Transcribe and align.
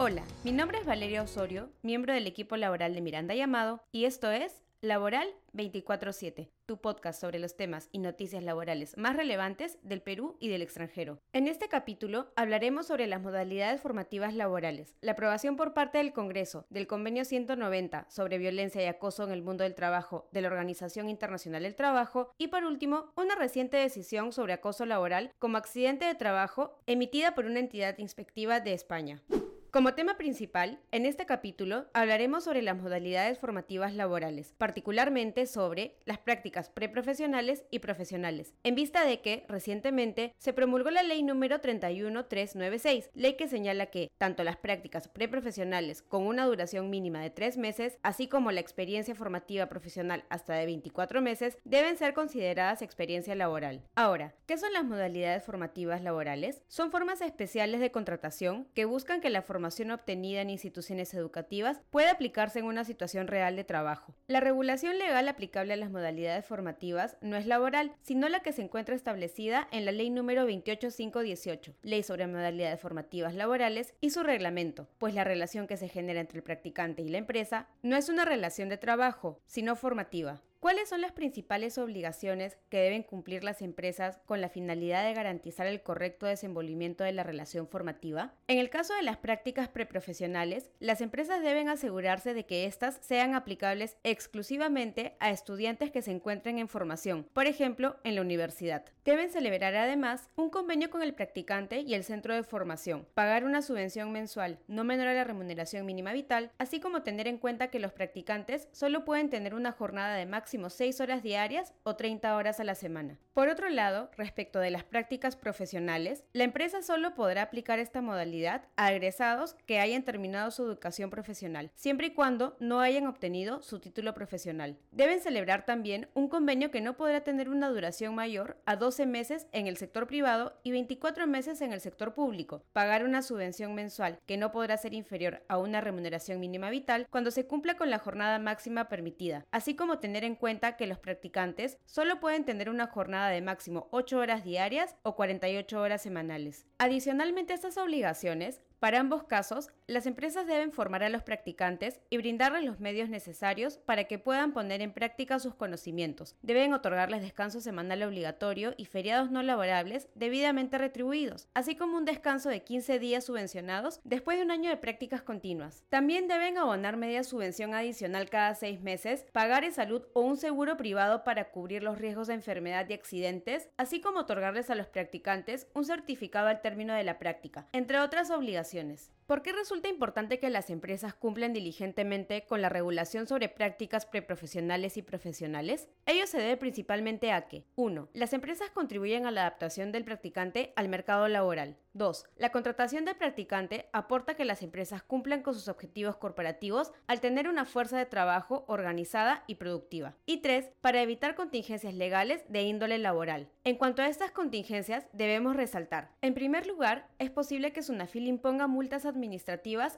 Hola, 0.00 0.22
mi 0.44 0.52
nombre 0.52 0.78
es 0.78 0.86
Valeria 0.86 1.22
Osorio, 1.22 1.70
miembro 1.82 2.14
del 2.14 2.26
equipo 2.28 2.56
laboral 2.56 2.94
de 2.94 3.00
Miranda 3.00 3.34
Llamado, 3.34 3.82
y 3.90 4.04
esto 4.04 4.30
es 4.30 4.62
Laboral 4.80 5.26
24-7, 5.54 6.50
tu 6.64 6.80
podcast 6.80 7.20
sobre 7.20 7.40
los 7.40 7.56
temas 7.56 7.88
y 7.90 7.98
noticias 7.98 8.44
laborales 8.44 8.96
más 8.96 9.16
relevantes 9.16 9.76
del 9.82 10.02
Perú 10.02 10.36
y 10.38 10.50
del 10.50 10.62
extranjero. 10.62 11.18
En 11.32 11.48
este 11.48 11.66
capítulo 11.68 12.30
hablaremos 12.36 12.86
sobre 12.86 13.08
las 13.08 13.20
modalidades 13.20 13.80
formativas 13.80 14.34
laborales, 14.34 14.94
la 15.00 15.12
aprobación 15.12 15.56
por 15.56 15.74
parte 15.74 15.98
del 15.98 16.12
Congreso 16.12 16.64
del 16.70 16.86
Convenio 16.86 17.24
190 17.24 18.06
sobre 18.08 18.38
violencia 18.38 18.80
y 18.80 18.86
acoso 18.86 19.24
en 19.24 19.32
el 19.32 19.42
mundo 19.42 19.64
del 19.64 19.74
trabajo 19.74 20.28
de 20.30 20.42
la 20.42 20.48
Organización 20.48 21.08
Internacional 21.08 21.64
del 21.64 21.74
Trabajo 21.74 22.30
y 22.38 22.46
por 22.46 22.62
último, 22.62 23.10
una 23.16 23.34
reciente 23.34 23.78
decisión 23.78 24.32
sobre 24.32 24.52
acoso 24.52 24.86
laboral 24.86 25.32
como 25.40 25.56
accidente 25.56 26.04
de 26.04 26.14
trabajo 26.14 26.78
emitida 26.86 27.34
por 27.34 27.46
una 27.46 27.58
entidad 27.58 27.98
inspectiva 27.98 28.60
de 28.60 28.74
España. 28.74 29.22
Como 29.70 29.92
tema 29.92 30.16
principal, 30.16 30.78
en 30.92 31.04
este 31.04 31.26
capítulo 31.26 31.88
hablaremos 31.92 32.44
sobre 32.44 32.62
las 32.62 32.78
modalidades 32.78 33.38
formativas 33.38 33.92
laborales, 33.92 34.54
particularmente 34.56 35.44
sobre 35.44 35.94
las 36.06 36.16
prácticas 36.16 36.70
preprofesionales 36.70 37.64
y 37.70 37.80
profesionales, 37.80 38.54
en 38.64 38.74
vista 38.74 39.04
de 39.04 39.20
que 39.20 39.44
recientemente 39.46 40.32
se 40.38 40.54
promulgó 40.54 40.90
la 40.90 41.02
ley 41.02 41.22
número 41.22 41.60
31396, 41.60 43.10
ley 43.12 43.34
que 43.34 43.46
señala 43.46 43.86
que 43.86 44.10
tanto 44.16 44.42
las 44.42 44.56
prácticas 44.56 45.06
preprofesionales 45.06 46.00
con 46.00 46.26
una 46.26 46.46
duración 46.46 46.88
mínima 46.88 47.20
de 47.20 47.28
tres 47.28 47.58
meses, 47.58 47.98
así 48.02 48.26
como 48.26 48.52
la 48.52 48.60
experiencia 48.60 49.14
formativa 49.14 49.66
profesional 49.66 50.24
hasta 50.30 50.54
de 50.54 50.64
24 50.64 51.20
meses, 51.20 51.58
deben 51.64 51.98
ser 51.98 52.14
consideradas 52.14 52.80
experiencia 52.80 53.34
laboral. 53.34 53.82
Ahora, 53.96 54.34
¿qué 54.46 54.56
son 54.56 54.72
las 54.72 54.84
modalidades 54.84 55.44
formativas 55.44 56.02
laborales? 56.02 56.62
Son 56.68 56.90
formas 56.90 57.20
especiales 57.20 57.80
de 57.80 57.92
contratación 57.92 58.66
que 58.72 58.86
buscan 58.86 59.20
que 59.20 59.28
la 59.28 59.42
formación 59.42 59.57
información 59.58 59.90
obtenida 59.90 60.40
en 60.40 60.50
instituciones 60.50 61.12
educativas 61.14 61.80
puede 61.90 62.10
aplicarse 62.10 62.60
en 62.60 62.66
una 62.66 62.84
situación 62.84 63.26
real 63.26 63.56
de 63.56 63.64
trabajo. 63.64 64.14
La 64.28 64.38
regulación 64.38 64.98
legal 64.98 65.26
aplicable 65.28 65.72
a 65.72 65.76
las 65.76 65.90
modalidades 65.90 66.46
formativas 66.46 67.16
no 67.22 67.36
es 67.36 67.44
laboral, 67.44 67.92
sino 68.02 68.28
la 68.28 68.38
que 68.38 68.52
se 68.52 68.62
encuentra 68.62 68.94
establecida 68.94 69.66
en 69.72 69.84
la 69.84 69.90
Ley 69.90 70.10
número 70.10 70.42
28518, 70.42 71.74
Ley 71.82 72.04
sobre 72.04 72.28
modalidades 72.28 72.80
formativas 72.80 73.34
laborales 73.34 73.94
y 74.00 74.10
su 74.10 74.22
reglamento, 74.22 74.88
pues 74.98 75.12
la 75.12 75.24
relación 75.24 75.66
que 75.66 75.76
se 75.76 75.88
genera 75.88 76.20
entre 76.20 76.38
el 76.38 76.44
practicante 76.44 77.02
y 77.02 77.08
la 77.08 77.18
empresa 77.18 77.66
no 77.82 77.96
es 77.96 78.08
una 78.08 78.24
relación 78.24 78.68
de 78.68 78.78
trabajo, 78.78 79.40
sino 79.44 79.74
formativa. 79.74 80.40
¿Cuáles 80.60 80.88
son 80.88 81.00
las 81.00 81.12
principales 81.12 81.78
obligaciones 81.78 82.58
que 82.68 82.78
deben 82.78 83.04
cumplir 83.04 83.44
las 83.44 83.62
empresas 83.62 84.18
con 84.26 84.40
la 84.40 84.48
finalidad 84.48 85.04
de 85.04 85.14
garantizar 85.14 85.68
el 85.68 85.84
correcto 85.84 86.26
desenvolvimiento 86.26 87.04
de 87.04 87.12
la 87.12 87.22
relación 87.22 87.68
formativa? 87.68 88.34
En 88.48 88.58
el 88.58 88.68
caso 88.68 88.92
de 88.94 89.02
las 89.02 89.18
prácticas 89.18 89.68
preprofesionales, 89.68 90.72
las 90.80 91.00
empresas 91.00 91.42
deben 91.42 91.68
asegurarse 91.68 92.34
de 92.34 92.44
que 92.44 92.66
éstas 92.66 92.98
sean 93.02 93.36
aplicables 93.36 93.98
exclusivamente 94.02 95.16
a 95.20 95.30
estudiantes 95.30 95.92
que 95.92 96.02
se 96.02 96.10
encuentren 96.10 96.58
en 96.58 96.68
formación, 96.68 97.28
por 97.32 97.46
ejemplo, 97.46 97.96
en 98.02 98.16
la 98.16 98.22
universidad. 98.22 98.84
Deben 99.08 99.30
celebrar 99.30 99.74
además 99.74 100.28
un 100.36 100.50
convenio 100.50 100.90
con 100.90 101.00
el 101.00 101.14
practicante 101.14 101.80
y 101.80 101.94
el 101.94 102.04
centro 102.04 102.34
de 102.34 102.42
formación, 102.42 103.06
pagar 103.14 103.44
una 103.44 103.62
subvención 103.62 104.12
mensual 104.12 104.58
no 104.68 104.84
menor 104.84 105.08
a 105.08 105.14
la 105.14 105.24
remuneración 105.24 105.86
mínima 105.86 106.12
vital, 106.12 106.50
así 106.58 106.78
como 106.78 107.00
tener 107.00 107.26
en 107.26 107.38
cuenta 107.38 107.68
que 107.68 107.78
los 107.78 107.92
practicantes 107.92 108.68
solo 108.70 109.06
pueden 109.06 109.30
tener 109.30 109.54
una 109.54 109.72
jornada 109.72 110.14
de 110.14 110.26
máximo 110.26 110.38
máximo 110.38 110.68
6 110.68 111.00
horas 111.00 111.22
diarias 111.22 111.72
o 111.84 111.96
30 111.96 112.36
horas 112.36 112.60
a 112.60 112.64
la 112.64 112.74
semana. 112.74 113.18
Por 113.32 113.48
otro 113.48 113.70
lado, 113.70 114.10
respecto 114.16 114.58
de 114.58 114.70
las 114.70 114.84
prácticas 114.84 115.36
profesionales, 115.36 116.24
la 116.34 116.44
empresa 116.44 116.82
solo 116.82 117.14
podrá 117.14 117.42
aplicar 117.42 117.78
esta 117.78 118.02
modalidad 118.02 118.66
a 118.76 118.92
egresados 118.92 119.54
que 119.64 119.78
hayan 119.78 120.02
terminado 120.02 120.50
su 120.50 120.64
educación 120.64 121.08
profesional, 121.08 121.70
siempre 121.76 122.08
y 122.08 122.10
cuando 122.10 122.56
no 122.60 122.80
hayan 122.80 123.06
obtenido 123.06 123.62
su 123.62 123.78
título 123.78 124.12
profesional. 124.12 124.76
Deben 124.92 125.20
celebrar 125.20 125.64
también 125.64 126.08
un 126.12 126.28
convenio 126.28 126.70
que 126.70 126.82
no 126.82 126.96
podrá 126.96 127.22
tener 127.22 127.48
una 127.48 127.70
duración 127.70 128.14
mayor 128.14 128.58
a 128.66 128.76
12 128.76 128.97
meses 129.06 129.46
en 129.52 129.66
el 129.66 129.76
sector 129.76 130.06
privado 130.06 130.58
y 130.62 130.72
24 130.72 131.26
meses 131.26 131.60
en 131.60 131.72
el 131.72 131.80
sector 131.80 132.14
público, 132.14 132.64
pagar 132.72 133.04
una 133.04 133.22
subvención 133.22 133.74
mensual 133.74 134.18
que 134.26 134.36
no 134.36 134.52
podrá 134.52 134.76
ser 134.76 134.94
inferior 134.94 135.44
a 135.48 135.58
una 135.58 135.80
remuneración 135.80 136.40
mínima 136.40 136.70
vital 136.70 137.06
cuando 137.10 137.30
se 137.30 137.46
cumpla 137.46 137.76
con 137.76 137.90
la 137.90 137.98
jornada 137.98 138.38
máxima 138.38 138.88
permitida, 138.88 139.44
así 139.50 139.76
como 139.76 139.98
tener 139.98 140.24
en 140.24 140.34
cuenta 140.34 140.76
que 140.76 140.86
los 140.86 140.98
practicantes 140.98 141.78
solo 141.86 142.20
pueden 142.20 142.44
tener 142.44 142.70
una 142.70 142.86
jornada 142.86 143.30
de 143.30 143.42
máximo 143.42 143.88
8 143.90 144.18
horas 144.18 144.44
diarias 144.44 144.96
o 145.02 145.16
48 145.16 145.80
horas 145.80 146.02
semanales. 146.02 146.66
Adicionalmente 146.78 147.52
a 147.52 147.56
estas 147.56 147.76
obligaciones, 147.78 148.60
para 148.80 149.00
ambos 149.00 149.24
casos, 149.24 149.70
las 149.88 150.06
empresas 150.06 150.46
deben 150.46 150.70
formar 150.70 151.02
a 151.02 151.08
los 151.08 151.24
practicantes 151.24 152.00
y 152.10 152.16
brindarles 152.16 152.62
los 152.62 152.78
medios 152.78 153.08
necesarios 153.08 153.78
para 153.78 154.04
que 154.04 154.20
puedan 154.20 154.52
poner 154.52 154.82
en 154.82 154.92
práctica 154.92 155.40
sus 155.40 155.56
conocimientos. 155.56 156.36
Deben 156.42 156.72
otorgarles 156.72 157.22
descanso 157.22 157.60
semanal 157.60 158.04
obligatorio 158.04 158.74
y 158.76 158.84
feriados 158.84 159.32
no 159.32 159.42
laborables 159.42 160.08
debidamente 160.14 160.78
retribuidos, 160.78 161.48
así 161.54 161.74
como 161.74 161.96
un 161.96 162.04
descanso 162.04 162.50
de 162.50 162.62
15 162.62 163.00
días 163.00 163.24
subvencionados 163.24 164.00
después 164.04 164.38
de 164.38 164.44
un 164.44 164.52
año 164.52 164.70
de 164.70 164.76
prácticas 164.76 165.22
continuas. 165.22 165.82
También 165.88 166.28
deben 166.28 166.56
abonar 166.56 166.96
media 166.96 167.24
subvención 167.24 167.74
adicional 167.74 168.30
cada 168.30 168.54
seis 168.54 168.80
meses, 168.80 169.26
pagar 169.32 169.64
en 169.64 169.72
salud 169.72 170.02
o 170.12 170.20
un 170.20 170.36
seguro 170.36 170.76
privado 170.76 171.24
para 171.24 171.50
cubrir 171.50 171.82
los 171.82 171.98
riesgos 171.98 172.28
de 172.28 172.34
enfermedad 172.34 172.88
y 172.88 172.92
accidentes, 172.92 173.70
así 173.76 174.00
como 174.00 174.20
otorgarles 174.20 174.70
a 174.70 174.76
los 174.76 174.86
practicantes 174.86 175.66
un 175.74 175.84
certificado 175.84 176.46
al 176.46 176.60
término 176.60 176.94
de 176.94 177.02
la 177.02 177.18
práctica, 177.18 177.66
entre 177.72 177.98
otras 177.98 178.30
obligaciones 178.30 178.67
obligaciones. 178.68 179.10
¿Por 179.28 179.42
qué 179.42 179.52
resulta 179.52 179.90
importante 179.90 180.38
que 180.38 180.48
las 180.48 180.70
empresas 180.70 181.12
cumplan 181.12 181.52
diligentemente 181.52 182.46
con 182.46 182.62
la 182.62 182.70
regulación 182.70 183.26
sobre 183.26 183.50
prácticas 183.50 184.06
preprofesionales 184.06 184.96
y 184.96 185.02
profesionales? 185.02 185.86
Ello 186.06 186.26
se 186.26 186.38
debe 186.38 186.56
principalmente 186.56 187.30
a 187.30 187.46
que 187.46 187.66
1. 187.76 188.08
Las 188.14 188.32
empresas 188.32 188.70
contribuyen 188.70 189.26
a 189.26 189.30
la 189.30 189.42
adaptación 189.42 189.92
del 189.92 190.06
practicante 190.06 190.72
al 190.76 190.88
mercado 190.88 191.28
laboral. 191.28 191.76
2. 191.92 192.24
La 192.36 192.52
contratación 192.52 193.04
del 193.04 193.16
practicante 193.16 193.90
aporta 193.92 194.34
que 194.34 194.44
las 194.44 194.62
empresas 194.62 195.02
cumplan 195.02 195.42
con 195.42 195.52
sus 195.52 195.68
objetivos 195.68 196.16
corporativos 196.16 196.92
al 197.06 197.20
tener 197.20 197.48
una 197.48 197.64
fuerza 197.64 197.98
de 197.98 198.06
trabajo 198.06 198.64
organizada 198.68 199.42
y 199.46 199.56
productiva. 199.56 200.14
Y 200.24 200.38
3. 200.38 200.70
Para 200.80 201.02
evitar 201.02 201.34
contingencias 201.34 201.92
legales 201.92 202.44
de 202.48 202.62
índole 202.62 202.96
laboral. 202.98 203.50
En 203.64 203.76
cuanto 203.76 204.00
a 204.00 204.08
estas 204.08 204.30
contingencias, 204.30 205.06
debemos 205.12 205.56
resaltar. 205.56 206.12
En 206.22 206.34
primer 206.34 206.66
lugar, 206.66 207.08
es 207.18 207.30
posible 207.30 207.72
que 207.72 207.82
Sunafil 207.82 208.28
imponga 208.28 208.68
multas 208.68 209.04
administrativas 209.04 209.17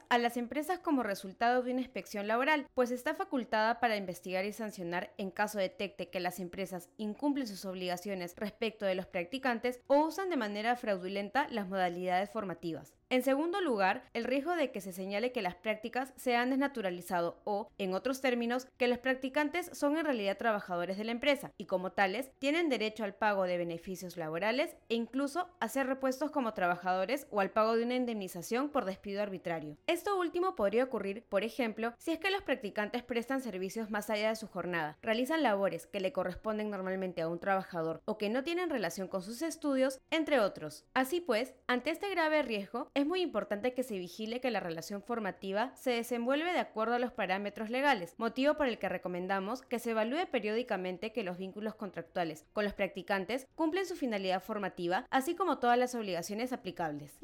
a 0.09 0.17
las 0.17 0.37
empresas 0.37 0.79
como 0.79 1.03
resultado 1.03 1.61
de 1.61 1.71
una 1.71 1.81
inspección 1.81 2.27
laboral, 2.27 2.67
pues 2.73 2.91
está 2.91 3.13
facultada 3.13 3.79
para 3.79 3.97
investigar 3.97 4.45
y 4.45 4.53
sancionar 4.53 5.13
en 5.17 5.31
caso 5.31 5.57
detecte 5.59 6.09
que 6.09 6.19
las 6.19 6.39
empresas 6.39 6.89
incumplen 6.97 7.47
sus 7.47 7.65
obligaciones 7.65 8.33
respecto 8.35 8.85
de 8.85 8.95
los 8.95 9.05
practicantes 9.05 9.81
o 9.87 10.05
usan 10.05 10.29
de 10.29 10.37
manera 10.37 10.75
fraudulenta 10.75 11.47
las 11.49 11.67
modalidades 11.67 12.29
formativas. 12.29 12.93
En 13.11 13.23
segundo 13.23 13.59
lugar, 13.59 14.05
el 14.13 14.23
riesgo 14.23 14.55
de 14.55 14.71
que 14.71 14.79
se 14.79 14.93
señale 14.93 15.33
que 15.33 15.41
las 15.41 15.55
prácticas 15.55 16.13
se 16.15 16.37
han 16.37 16.49
desnaturalizado 16.49 17.41
o, 17.43 17.69
en 17.77 17.93
otros 17.93 18.21
términos, 18.21 18.69
que 18.77 18.87
los 18.87 18.99
practicantes 18.99 19.69
son 19.73 19.97
en 19.97 20.05
realidad 20.05 20.37
trabajadores 20.37 20.97
de 20.97 21.03
la 21.03 21.11
empresa 21.11 21.51
y 21.57 21.65
como 21.65 21.91
tales 21.91 22.31
tienen 22.39 22.69
derecho 22.69 23.03
al 23.03 23.13
pago 23.13 23.43
de 23.43 23.57
beneficios 23.57 24.15
laborales 24.15 24.77
e 24.87 24.95
incluso 24.95 25.49
a 25.59 25.67
ser 25.67 25.87
repuestos 25.87 26.31
como 26.31 26.53
trabajadores 26.53 27.27
o 27.31 27.41
al 27.41 27.51
pago 27.51 27.75
de 27.75 27.83
una 27.83 27.95
indemnización 27.95 28.69
por 28.69 28.85
despido 28.85 29.21
arbitrario. 29.21 29.75
Esto 29.87 30.17
último 30.17 30.55
podría 30.55 30.85
ocurrir, 30.85 31.25
por 31.27 31.43
ejemplo, 31.43 31.93
si 31.97 32.11
es 32.11 32.19
que 32.19 32.31
los 32.31 32.43
practicantes 32.43 33.03
prestan 33.03 33.41
servicios 33.41 33.91
más 33.91 34.09
allá 34.09 34.29
de 34.29 34.37
su 34.37 34.47
jornada, 34.47 34.97
realizan 35.01 35.43
labores 35.43 35.85
que 35.85 35.99
le 35.99 36.13
corresponden 36.13 36.69
normalmente 36.69 37.21
a 37.21 37.27
un 37.27 37.41
trabajador 37.41 38.01
o 38.05 38.17
que 38.17 38.29
no 38.29 38.45
tienen 38.45 38.69
relación 38.69 39.09
con 39.09 39.21
sus 39.21 39.41
estudios, 39.41 39.99
entre 40.11 40.39
otros. 40.39 40.85
Así 40.93 41.19
pues, 41.19 41.53
ante 41.67 41.89
este 41.89 42.09
grave 42.09 42.41
riesgo, 42.43 42.89
es 43.01 43.07
muy 43.07 43.21
importante 43.21 43.73
que 43.73 43.83
se 43.83 43.97
vigile 43.97 44.39
que 44.39 44.51
la 44.51 44.59
relación 44.59 45.01
formativa 45.01 45.75
se 45.75 45.91
desenvuelve 45.91 46.53
de 46.53 46.59
acuerdo 46.59 46.93
a 46.93 46.99
los 46.99 47.11
parámetros 47.11 47.69
legales, 47.69 48.13
motivo 48.17 48.53
por 48.53 48.67
el 48.67 48.77
que 48.77 48.89
recomendamos 48.89 49.63
que 49.63 49.79
se 49.79 49.91
evalúe 49.91 50.27
periódicamente 50.31 51.11
que 51.11 51.23
los 51.23 51.37
vínculos 51.37 51.73
contractuales 51.73 52.45
con 52.53 52.63
los 52.63 52.73
practicantes 52.73 53.47
cumplen 53.55 53.87
su 53.87 53.95
finalidad 53.95 54.41
formativa, 54.41 55.07
así 55.09 55.35
como 55.35 55.57
todas 55.57 55.79
las 55.79 55.95
obligaciones 55.95 56.53
aplicables. 56.53 57.17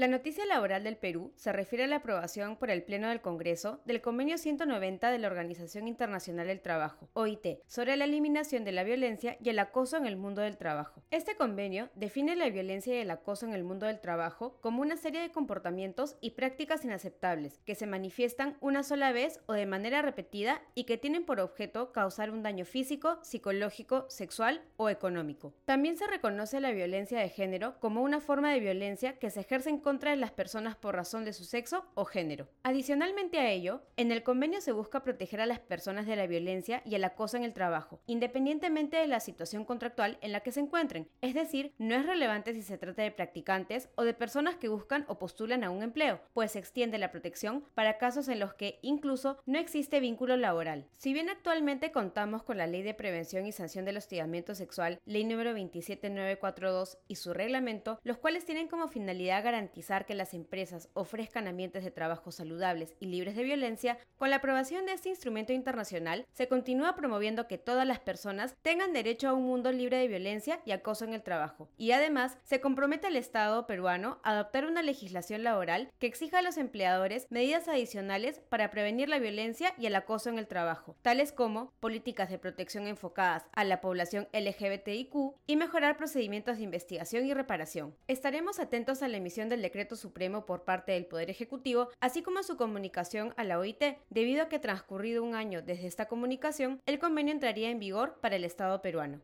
La 0.00 0.08
noticia 0.08 0.46
laboral 0.46 0.82
del 0.82 0.96
Perú 0.96 1.30
se 1.36 1.52
refiere 1.52 1.84
a 1.84 1.86
la 1.86 1.96
aprobación 1.96 2.56
por 2.56 2.70
el 2.70 2.82
Pleno 2.82 3.10
del 3.10 3.20
Congreso 3.20 3.82
del 3.84 4.00
Convenio 4.00 4.38
190 4.38 5.10
de 5.10 5.18
la 5.18 5.26
Organización 5.26 5.86
Internacional 5.88 6.46
del 6.46 6.62
Trabajo, 6.62 7.10
OIT, 7.12 7.58
sobre 7.66 7.98
la 7.98 8.06
eliminación 8.06 8.64
de 8.64 8.72
la 8.72 8.82
violencia 8.82 9.36
y 9.44 9.50
el 9.50 9.58
acoso 9.58 9.98
en 9.98 10.06
el 10.06 10.16
mundo 10.16 10.40
del 10.40 10.56
trabajo. 10.56 11.02
Este 11.10 11.36
convenio 11.36 11.90
define 11.96 12.34
la 12.34 12.48
violencia 12.48 12.94
y 12.94 13.00
el 13.00 13.10
acoso 13.10 13.44
en 13.44 13.52
el 13.52 13.62
mundo 13.62 13.84
del 13.84 14.00
trabajo 14.00 14.56
como 14.62 14.80
una 14.80 14.96
serie 14.96 15.20
de 15.20 15.32
comportamientos 15.32 16.16
y 16.22 16.30
prácticas 16.30 16.82
inaceptables 16.82 17.60
que 17.66 17.74
se 17.74 17.86
manifiestan 17.86 18.56
una 18.62 18.82
sola 18.82 19.12
vez 19.12 19.40
o 19.48 19.52
de 19.52 19.66
manera 19.66 20.00
repetida 20.00 20.62
y 20.74 20.84
que 20.84 20.96
tienen 20.96 21.26
por 21.26 21.40
objeto 21.40 21.92
causar 21.92 22.30
un 22.30 22.42
daño 22.42 22.64
físico, 22.64 23.18
psicológico, 23.20 24.06
sexual 24.08 24.62
o 24.78 24.88
económico. 24.88 25.52
También 25.66 25.98
se 25.98 26.06
reconoce 26.06 26.58
la 26.58 26.72
violencia 26.72 27.18
de 27.18 27.28
género 27.28 27.78
como 27.80 28.00
una 28.00 28.22
forma 28.22 28.50
de 28.50 28.60
violencia 28.60 29.18
que 29.18 29.28
se 29.28 29.40
ejerce 29.40 29.68
en 29.68 29.76
contra 29.76 29.89
de 29.98 30.16
las 30.16 30.30
personas 30.30 30.76
por 30.76 30.94
razón 30.94 31.24
de 31.24 31.32
su 31.32 31.44
sexo 31.44 31.84
o 31.94 32.04
género. 32.04 32.46
Adicionalmente 32.62 33.40
a 33.40 33.50
ello, 33.50 33.82
en 33.96 34.12
el 34.12 34.22
convenio 34.22 34.60
se 34.60 34.70
busca 34.70 35.02
proteger 35.02 35.40
a 35.40 35.46
las 35.46 35.58
personas 35.58 36.06
de 36.06 36.14
la 36.14 36.28
violencia 36.28 36.80
y 36.84 36.94
el 36.94 37.02
acoso 37.02 37.36
en 37.36 37.42
el 37.42 37.52
trabajo, 37.52 38.00
independientemente 38.06 38.96
de 38.96 39.08
la 39.08 39.18
situación 39.18 39.64
contractual 39.64 40.16
en 40.20 40.30
la 40.30 40.40
que 40.40 40.52
se 40.52 40.60
encuentren. 40.60 41.08
Es 41.22 41.34
decir, 41.34 41.74
no 41.78 41.96
es 41.96 42.06
relevante 42.06 42.54
si 42.54 42.62
se 42.62 42.78
trata 42.78 43.02
de 43.02 43.10
practicantes 43.10 43.88
o 43.96 44.04
de 44.04 44.14
personas 44.14 44.56
que 44.56 44.68
buscan 44.68 45.04
o 45.08 45.18
postulan 45.18 45.64
a 45.64 45.70
un 45.70 45.82
empleo, 45.82 46.20
pues 46.34 46.52
se 46.52 46.60
extiende 46.60 46.98
la 46.98 47.10
protección 47.10 47.64
para 47.74 47.98
casos 47.98 48.28
en 48.28 48.38
los 48.38 48.54
que 48.54 48.78
incluso 48.82 49.38
no 49.44 49.58
existe 49.58 49.98
vínculo 49.98 50.36
laboral. 50.36 50.86
Si 50.98 51.12
bien 51.12 51.28
actualmente 51.28 51.90
contamos 51.90 52.44
con 52.44 52.58
la 52.58 52.68
Ley 52.68 52.82
de 52.82 52.94
Prevención 52.94 53.44
y 53.44 53.52
Sanción 53.52 53.84
del 53.84 53.96
Hostigamiento 53.96 54.54
Sexual, 54.54 55.00
Ley 55.04 55.24
número 55.24 55.50
27942 55.50 56.98
y 57.08 57.16
su 57.16 57.34
reglamento, 57.34 57.98
los 58.04 58.18
cuales 58.18 58.44
tienen 58.44 58.68
como 58.68 58.86
finalidad 58.86 59.42
garantizar 59.42 59.79
que 59.80 60.14
las 60.14 60.34
empresas 60.34 60.88
ofrezcan 60.94 61.48
ambientes 61.48 61.84
de 61.84 61.90
trabajo 61.90 62.30
saludables 62.30 62.94
y 63.00 63.06
libres 63.06 63.34
de 63.34 63.44
violencia, 63.44 63.98
con 64.18 64.30
la 64.30 64.36
aprobación 64.36 64.86
de 64.86 64.92
este 64.92 65.08
instrumento 65.08 65.52
internacional 65.52 66.26
se 66.32 66.48
continúa 66.48 66.94
promoviendo 66.94 67.48
que 67.48 67.58
todas 67.58 67.86
las 67.86 67.98
personas 67.98 68.54
tengan 68.62 68.92
derecho 68.92 69.28
a 69.28 69.32
un 69.32 69.44
mundo 69.44 69.72
libre 69.72 69.96
de 69.96 70.08
violencia 70.08 70.60
y 70.64 70.72
acoso 70.72 71.04
en 71.04 71.14
el 71.14 71.22
trabajo. 71.22 71.68
Y 71.76 71.92
además 71.92 72.38
se 72.44 72.60
compromete 72.60 73.06
al 73.06 73.16
Estado 73.16 73.66
peruano 73.66 74.20
a 74.22 74.32
adoptar 74.32 74.66
una 74.66 74.82
legislación 74.82 75.42
laboral 75.42 75.90
que 75.98 76.06
exija 76.06 76.38
a 76.38 76.42
los 76.42 76.56
empleadores 76.56 77.26
medidas 77.30 77.68
adicionales 77.68 78.40
para 78.48 78.70
prevenir 78.70 79.08
la 79.08 79.18
violencia 79.18 79.74
y 79.78 79.86
el 79.86 79.96
acoso 79.96 80.28
en 80.28 80.38
el 80.38 80.46
trabajo, 80.46 80.96
tales 81.02 81.32
como 81.32 81.72
políticas 81.80 82.30
de 82.30 82.38
protección 82.38 82.86
enfocadas 82.86 83.44
a 83.52 83.64
la 83.64 83.80
población 83.80 84.28
LGBTIQ 84.32 85.14
y 85.46 85.56
mejorar 85.56 85.96
procedimientos 85.96 86.58
de 86.58 86.64
investigación 86.64 87.26
y 87.26 87.34
reparación. 87.34 87.94
Estaremos 88.08 88.60
atentos 88.60 89.02
a 89.02 89.08
la 89.08 89.16
emisión 89.16 89.48
del 89.48 89.62
decreto 89.70 89.94
supremo 89.94 90.46
por 90.46 90.64
parte 90.64 90.92
del 90.92 91.06
Poder 91.06 91.30
Ejecutivo, 91.30 91.90
así 92.00 92.22
como 92.22 92.42
su 92.42 92.56
comunicación 92.56 93.32
a 93.36 93.44
la 93.44 93.60
OIT, 93.60 93.82
debido 94.10 94.42
a 94.42 94.48
que 94.48 94.58
transcurrido 94.58 95.22
un 95.22 95.36
año 95.36 95.62
desde 95.62 95.86
esta 95.86 96.06
comunicación, 96.06 96.80
el 96.86 96.98
convenio 96.98 97.32
entraría 97.32 97.70
en 97.70 97.78
vigor 97.78 98.18
para 98.20 98.34
el 98.34 98.42
Estado 98.42 98.82
peruano. 98.82 99.20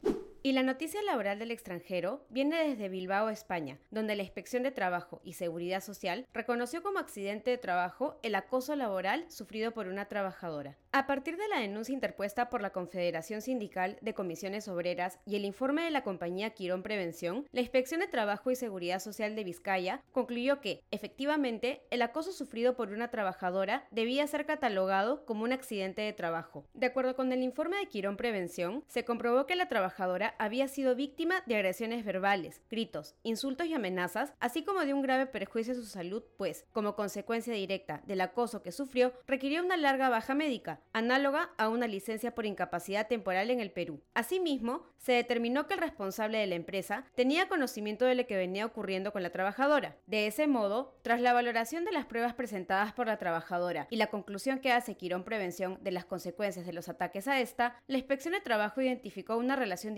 Y 0.47 0.53
la 0.53 0.63
noticia 0.63 1.03
laboral 1.03 1.41
del 1.41 1.51
extranjero 1.51 2.25
viene 2.29 2.69
desde 2.69 2.89
Bilbao, 2.89 3.31
España, 3.31 3.81
donde 3.91 4.15
la 4.15 4.23
Inspección 4.23 4.63
de 4.63 4.71
Trabajo 4.71 5.21
y 5.25 5.33
Seguridad 5.33 5.83
Social 5.83 6.25
reconoció 6.33 6.85
como 6.85 7.01
accidente 7.01 7.51
de 7.51 7.59
trabajo 7.59 8.21
el 8.23 8.37
acoso 8.37 8.77
laboral 8.77 9.29
sufrido 9.29 9.73
por 9.73 9.89
una 9.89 10.05
trabajadora. 10.05 10.79
A 10.93 11.09
partir 11.09 11.37
de 11.37 11.49
la 11.49 11.59
denuncia 11.59 11.93
interpuesta 11.93 12.49
por 12.49 12.63
la 12.63 12.71
Confederación 12.71 13.43
Sindical 13.43 13.99
de 14.03 14.15
Comisiones 14.15 14.69
Obreras 14.69 15.19
y 15.27 15.35
el 15.35 15.45
informe 15.45 15.83
de 15.83 15.91
la 15.91 16.05
compañía 16.05 16.51
Quirón 16.51 16.85
Prevención, 16.85 17.49
la 17.51 17.61
Inspección 17.61 17.99
de 17.99 18.07
Trabajo 18.07 18.53
y 18.53 18.55
Seguridad 18.55 19.01
Social 19.01 19.35
de 19.35 19.43
Vizcaya 19.43 20.01
concluyó 20.13 20.61
que, 20.61 20.85
efectivamente, 20.93 21.83
el 21.91 22.03
acoso 22.03 22.31
sufrido 22.31 22.77
por 22.77 22.91
una 22.91 23.11
trabajadora 23.11 23.89
debía 23.91 24.25
ser 24.29 24.47
catalogado 24.47 25.27
como 25.27 25.43
un 25.43 25.53
accidente 25.53 26.03
de 26.03 26.13
trabajo. 26.13 26.65
De 26.73 26.87
acuerdo 26.87 27.17
con 27.17 27.33
el 27.33 27.43
informe 27.43 27.79
de 27.79 27.87
Quirón 27.87 28.17
Prevención, 28.17 28.85
se 28.87 29.05
comprobó 29.05 29.47
que 29.47 29.57
la 29.57 29.67
trabajadora 29.67 30.36
había 30.39 30.69
sido 30.69 30.95
víctima 30.95 31.43
de 31.47 31.57
agresiones 31.57 32.05
verbales, 32.05 32.63
gritos, 32.71 33.15
insultos 33.23 33.67
y 33.67 33.75
amenazas, 33.75 34.33
así 34.41 34.65
como 34.65 34.81
de 34.85 34.95
un 34.95 35.03
grave 35.03 35.27
perjuicio 35.27 35.73
a 35.73 35.77
su 35.77 35.85
salud, 35.85 36.23
pues, 36.37 36.67
como 36.73 36.97
consecuencia 36.97 37.55
directa 37.55 38.03
del 38.07 38.21
acoso 38.21 38.63
que 38.63 38.73
sufrió, 38.73 39.13
requirió 39.27 39.63
una 39.63 39.77
larga 39.77 40.09
baja 40.09 40.35
médica, 40.35 40.81
análoga 40.93 41.51
a 41.59 41.69
una 41.69 41.87
licencia 41.87 42.35
por 42.35 42.47
incapacidad 42.47 43.09
temporal 43.09 43.51
en 43.51 43.61
el 43.61 43.71
Perú. 43.71 44.01
Asimismo, 44.15 44.87
se 44.99 45.13
determinó 45.13 45.67
que 45.67 45.75
el 45.75 45.81
responsable 45.81 46.39
de 46.39 46.47
la 46.47 46.55
empresa 46.55 47.05
tenía 47.15 47.49
conocimiento 47.49 48.05
de 48.05 48.15
lo 48.15 48.27
que 48.27 48.37
venía 48.37 48.67
ocurriendo 48.67 49.13
con 49.13 49.23
la 49.23 49.31
trabajadora. 49.31 49.97
De 50.07 50.27
ese 50.27 50.47
modo, 50.47 50.99
tras 51.03 51.21
la 51.21 51.33
valoración 51.33 51.85
de 51.85 51.93
las 51.93 52.07
pruebas 52.07 52.35
presentadas 52.35 52.93
por 52.93 53.07
la 53.07 53.19
trabajadora 53.19 53.87
y 53.91 53.97
la 53.97 54.09
conclusión 54.09 54.59
que 54.59 54.73
hace 54.73 54.97
Quirón 54.97 55.25
Prevención 55.25 55.79
de 55.83 55.93
las 55.93 56.05
consecuencias 56.05 56.67
de 56.67 56.73
los 56.73 56.89
ataques 56.89 57.29
a 57.29 57.41
esta, 57.41 57.81
la 57.87 57.99
Inspección 57.99 58.35
de 58.35 58.41
Trabajo 58.41 58.81
identificó 58.81 59.37
una 59.37 59.57
relación 59.57 59.95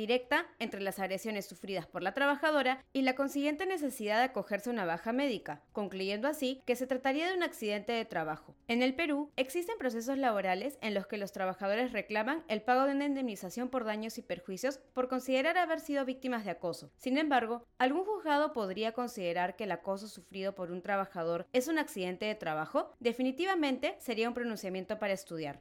entre 0.59 0.81
las 0.81 0.99
agresiones 0.99 1.47
sufridas 1.47 1.87
por 1.87 2.03
la 2.03 2.15
trabajadora 2.15 2.85
y 2.93 3.03
la 3.03 3.15
consiguiente 3.15 3.67
necesidad 3.67 4.19
de 4.19 4.25
acogerse 4.25 4.70
a 4.70 4.73
una 4.73 4.85
baja 4.85 5.12
médica, 5.12 5.62
concluyendo 5.73 6.29
así 6.29 6.62
que 6.67 6.76
se 6.76 6.87
trataría 6.87 7.29
de 7.29 7.37
un 7.37 7.43
accidente 7.43 7.93
de 7.93 8.05
trabajo. 8.05 8.55
En 8.67 8.82
el 8.82 8.94
Perú 8.94 9.31
existen 9.37 9.79
procesos 9.79 10.19
laborales 10.19 10.79
en 10.81 10.94
los 10.94 11.06
que 11.06 11.19
los 11.19 11.32
trabajadores 11.32 11.93
reclaman 11.93 12.44
el 12.49 12.62
pago 12.62 12.85
de 12.85 12.93
una 12.93 13.06
indemnización 13.06 13.69
por 13.69 13.85
daños 13.85 14.19
y 14.19 14.23
perjuicios 14.23 14.79
por 14.94 15.09
considerar 15.09 15.56
haber 15.59 15.81
sido 15.81 16.05
víctimas 16.05 16.44
de 16.44 16.50
acoso. 16.50 16.91
Sin 16.97 17.19
embargo, 17.19 17.65
algún 17.79 18.05
juzgado 18.05 18.53
podría 18.53 18.93
considerar 18.93 19.56
que 19.56 19.65
el 19.65 19.73
acoso 19.73 20.09
sufrido 20.09 20.55
por 20.55 20.70
un 20.70 20.82
trabajador 20.82 21.47
es 21.53 21.69
un 21.69 21.79
accidente 21.79 22.26
de 22.26 22.35
trabajo. 22.35 22.93
Definitivamente 23.00 23.97
sería 23.99 24.29
un 24.29 24.35
pronunciamiento 24.35 24.99
para 24.99 25.15
estudiar. 25.15 25.61